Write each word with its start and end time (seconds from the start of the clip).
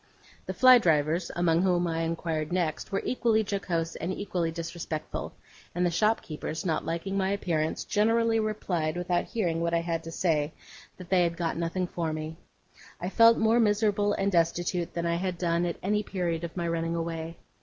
The 0.47 0.53
fly 0.55 0.79
drivers, 0.79 1.29
among 1.35 1.61
whom 1.61 1.85
I 1.85 2.01
inquired 2.01 2.51
next, 2.51 2.91
were 2.91 3.03
equally 3.05 3.45
jocose 3.47 3.95
and 3.95 4.11
equally 4.11 4.49
disrespectful; 4.49 5.31
and 5.75 5.85
the 5.85 5.91
shopkeepers, 5.91 6.65
not 6.65 6.83
liking 6.83 7.15
my 7.19 7.29
appearance, 7.29 7.83
generally 7.85 8.39
replied, 8.39 8.97
without 8.97 9.25
hearing 9.25 9.61
what 9.61 9.75
I 9.75 9.81
had 9.81 10.03
to 10.05 10.11
say, 10.11 10.53
that 10.97 11.09
they 11.11 11.21
had 11.21 11.37
got 11.37 11.55
nothing 11.55 11.85
for 11.85 12.13
me. 12.13 12.35
I 12.99 13.09
felt 13.09 13.37
more 13.37 13.59
miserable 13.59 14.13
and 14.13 14.31
destitute 14.31 14.91
than 14.95 15.05
I 15.05 15.17
had 15.17 15.37
done 15.37 15.67
at 15.67 15.77
any 15.83 16.01
period 16.01 16.43
of 16.43 16.57
my 16.57 16.67
running 16.67 16.95
away. 16.95 17.37